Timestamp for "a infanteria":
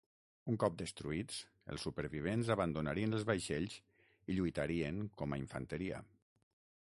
5.37-6.03